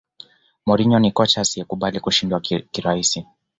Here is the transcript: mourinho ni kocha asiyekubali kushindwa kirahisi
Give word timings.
mourinho 0.65 0.99
ni 0.99 1.11
kocha 1.11 1.41
asiyekubali 1.41 1.99
kushindwa 1.99 2.39
kirahisi 2.71 3.25